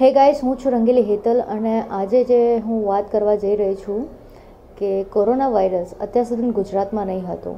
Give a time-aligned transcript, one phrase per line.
[0.00, 4.04] હે ગાઈસ, હું છું રંગીલી હેતલ અને આજે જે હું વાત કરવા જઈ રહી છું
[4.78, 7.54] કે કોરોના વાયરસ અત્યાર સુધી ગુજરાતમાં નહીં હતો,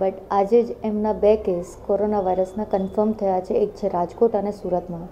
[0.00, 4.52] બટ આજે જ એમના બે કેસ કોરોના વાયરસના કન્ફર્મ થયા છે, એક છે રાજકોટ અને
[4.52, 5.04] સુરતમાં.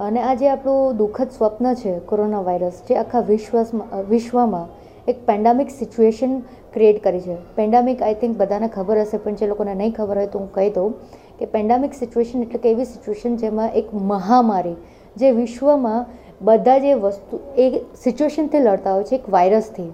[0.00, 4.66] અને આ જે આપણું દુઃખદ સ્વપ્ન છે કોરોના વાયરસ, જે આખા વિશ્વમાં વિશ્વમાં
[5.08, 6.36] એક પેન્ડામિક સિચ્યુએશન
[6.72, 7.38] ક્રિએટ કરી છે.
[7.54, 10.70] પેન્ડામિક આઈ થિંક બધાને ખબર હશે, પણ જે લોકોને નહીં ખબર હોય તો હું કહી
[10.70, 10.94] દઉં
[11.38, 14.76] કે પેન્ડામિક સિચ્યુએશન એટલે કે એવી સિચ્યુએશન જેમાં એક મહામારી
[15.16, 16.06] જે વિશ્વમાં
[16.42, 17.64] બધા જે વસ્તુ, એ
[18.02, 19.90] સિચ્યુએશનથી લડતા હોય છે, એક વાયરસથી.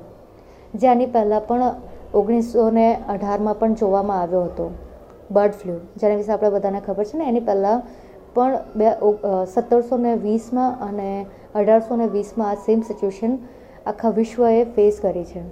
[0.74, 1.62] જે આની પહેલાં પણ
[2.14, 4.66] ઓગણીસો ને અઢારમાં પણ જોવામાં આવ્યો હતો.
[5.30, 7.82] બર્ડ ફ્લૂ, જેના વિશે આપણે બધાને ખબર છે ને, એની પહેલાં
[8.34, 8.88] પણ બે
[9.54, 13.38] સત્તરસો ને વીસમાં અને અઢારસો ને વીસમાં આ સેમ સિચ્યુએશન
[13.86, 15.42] આખા વિશ્વએ ફેસ કરી છે.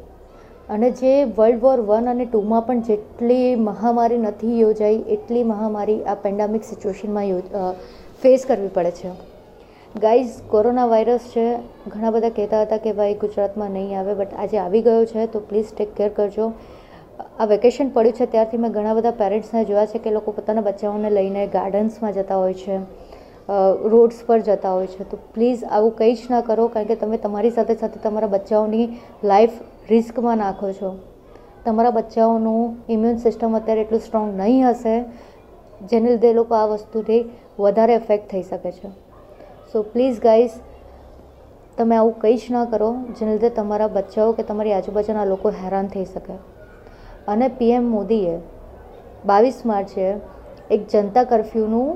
[0.69, 6.14] અને જે વર્લ્ડ વોર વન અને ટુમાં પણ જેટલી મહામારી નથી યોજાઈ, એટલી મહામારી આ
[6.14, 7.27] પેન્ડામિક સિચ્યુએશનમાં
[8.23, 9.11] ફેસ કરવી પડે છે.
[9.94, 11.44] ગાઈઝ કોરોના વાયરસ છે.
[11.88, 15.41] ઘણા બધા કહેતા હતા કે ભાઈ ગુજરાતમાં નહીં આવે બટ આજે આવી ગયો છે, તો
[15.41, 16.52] પ્લીઝ ટેક કેર કરજો.
[17.41, 21.10] આ વેકેશન પડ્યું છે, ત્યારથી મેં ઘણા બધા પેરેન્ટ્સને જોયા છે કે લોકો પોતાના બચ્ચાઓને
[21.10, 22.78] લઈને ગાર્ડન્સમાં જતા હોય છે
[23.92, 25.05] રોડ્સ પર જતા હોય છે.
[25.10, 28.88] તો પ્લીઝ આવું કંઈ જ ના કરો, કારણ કે તમે તમારી સાથે સાથે તમારા બચ્ચાઓની
[29.25, 29.60] લાઈફ
[29.91, 30.94] રિસ્કમાં નાખો છો.
[31.64, 34.97] તમારા બચ્ચાઓનું ઇમ્યુન સિસ્ટમ અત્યારે એટલું સ્ટ્રોંગ નહીં હશે,
[35.91, 37.22] જેને લીધે લોકો આ વસ્તુથી
[37.58, 38.88] વધારે એફેક્ટ થઈ શકે છે.
[39.72, 40.54] સો પ્લીઝ ગાઈઝ
[41.78, 45.86] તમે આવું કંઈ જ ના કરો, જેને લીધે તમારા બચ્ચાઓ કે તમારી આજુબાજુના લોકો હેરાન
[45.88, 46.34] થઈ શકે.
[47.28, 48.34] અને પીએમ મોદીએ
[49.26, 50.08] બાવીસ માર્ચે
[50.70, 51.91] એક જનતા કરફ્યુનું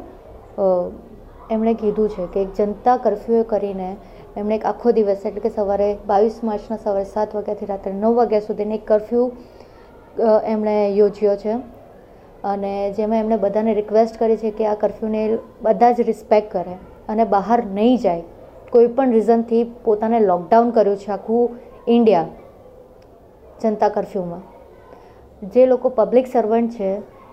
[1.50, 3.91] એમણે કીધું છે કે એક જનતા કરફ્યુ કરીને
[4.36, 8.47] એમણે એક આખો દિવસ, એટલે કે સવારે બાવીસ માર્ચના સવારે સાત વાગ્યાથી રાત્રે નવ વાગ્યા
[8.48, 9.25] સુધીને એક કરફ્યુ
[10.55, 11.61] એમણે યોજ્યો છે.
[12.45, 16.77] અને જેમાં એમણે બધાને રિક્વેસ્ટ કરી છે કે આ કરફ્યુને બધા જ રિસ્પેક્ટ કરે.
[17.09, 18.25] અને બહાર નહીં જાય.
[18.73, 21.45] કોઈ પણ રીઝનથી પોતાને લોકડાઉન કર્યું છે આખું
[21.89, 22.29] ઇન્ડિયા
[23.63, 24.43] જનતા કરફ્યુમાં
[25.55, 26.91] જે લોકો પબ્લિક સર્વન્ટ છે,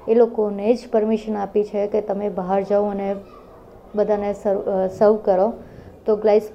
[0.07, 3.09] એ લોકોને જ પરમિશન આપી છે કે તમે બહાર જાઓ અને
[3.95, 5.47] બધાને સર્વ કરો.
[6.05, 6.51] તો ગાઈસ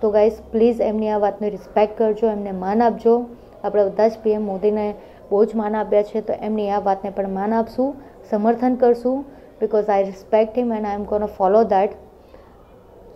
[0.00, 3.14] તો ગાઈસ પ્લીઝ એમની આ વાતને રિસ્પેક્ટ કરજો, એમને માન આપજો.
[3.64, 4.86] આપણે બધા જ પીએમ મોદીને
[5.30, 7.94] બહુ જ માન આપ્યા છે, તો એમની આ વાતને પણ માન આપશું,
[8.30, 9.24] સમર્થન કરશું.
[9.60, 11.92] Because I respect him and I am gonna follow that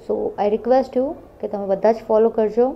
[0.09, 1.07] so I request you
[1.41, 2.67] કે તમે બધા જ ફોલો કરજો.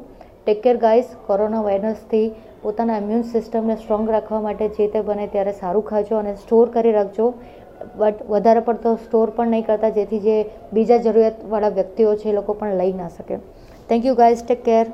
[0.46, 2.26] ટેક કેર ગાઈઝ કોરોના વાયરસથી
[2.62, 6.92] પોતાના ઇમ્યુન સિસ્ટમને સ્ટ્રોંગ રાખવા માટે જે તે બને ત્યારે સારું ખાજો અને સ્ટોર કરી
[6.92, 7.28] રાખજો.
[7.98, 10.36] બટ વધારે પડતો સ્ટોર પણ નહીં કરતા, જેથી જે
[10.72, 13.38] બીજા જરૂરિયાતવાળા વ્યક્તિઓ છે એ લોકો પણ લઈ ના શકે.
[13.88, 14.92] Thank you guys take care